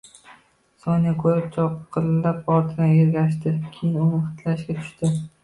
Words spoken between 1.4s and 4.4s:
chopqillab ortidan ergashdi, keyin uni